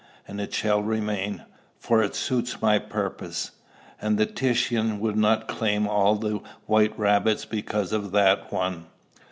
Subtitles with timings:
[0.27, 1.43] "And it shall remain;
[1.77, 3.51] for it suits my purpose,
[4.01, 8.87] and Titian would not claim all the white rabbits because of that one."